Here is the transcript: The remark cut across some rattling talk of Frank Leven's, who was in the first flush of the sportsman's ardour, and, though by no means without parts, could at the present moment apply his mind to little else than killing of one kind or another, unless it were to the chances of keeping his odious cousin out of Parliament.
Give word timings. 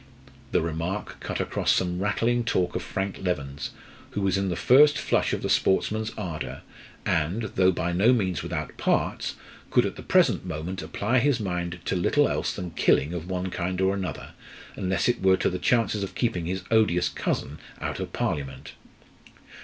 The 0.51 0.63
remark 0.63 1.19
cut 1.19 1.39
across 1.39 1.71
some 1.71 1.99
rattling 1.99 2.43
talk 2.43 2.75
of 2.75 2.81
Frank 2.81 3.19
Leven's, 3.21 3.69
who 4.17 4.21
was 4.21 4.35
in 4.35 4.49
the 4.49 4.55
first 4.55 4.97
flush 4.97 5.31
of 5.31 5.43
the 5.43 5.47
sportsman's 5.49 6.09
ardour, 6.17 6.61
and, 7.05 7.43
though 7.53 7.71
by 7.71 7.91
no 7.91 8.11
means 8.11 8.41
without 8.41 8.77
parts, 8.77 9.35
could 9.69 9.85
at 9.85 9.97
the 9.97 10.01
present 10.01 10.43
moment 10.43 10.81
apply 10.81 11.19
his 11.19 11.39
mind 11.39 11.77
to 11.85 11.95
little 11.95 12.27
else 12.27 12.51
than 12.51 12.71
killing 12.71 13.13
of 13.13 13.29
one 13.29 13.51
kind 13.51 13.79
or 13.79 13.93
another, 13.93 14.31
unless 14.75 15.07
it 15.07 15.21
were 15.21 15.37
to 15.37 15.51
the 15.51 15.59
chances 15.59 16.01
of 16.01 16.15
keeping 16.15 16.47
his 16.47 16.63
odious 16.71 17.07
cousin 17.07 17.59
out 17.79 17.99
of 17.99 18.11
Parliament. 18.11 18.73